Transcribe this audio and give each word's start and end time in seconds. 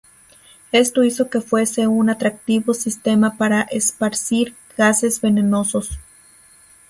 Esto 0.71 1.03
hizo 1.03 1.29
que 1.29 1.41
fuese 1.41 1.85
un 1.85 2.09
atractivo 2.09 2.73
sistema 2.73 3.37
para 3.37 3.61
esparcir 3.69 4.55
gases 4.75 5.21
venenosos. 5.21 5.99